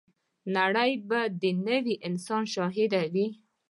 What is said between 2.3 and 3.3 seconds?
شاهده وي.